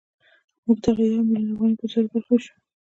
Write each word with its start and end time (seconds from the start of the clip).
موږ 0.65 0.77
دغه 0.85 1.03
یو 1.05 1.27
میلیون 1.31 1.53
افغانۍ 1.55 1.75
په 1.79 1.85
زرو 1.91 2.07
برخو 2.13 2.31
وېشو 2.35 2.53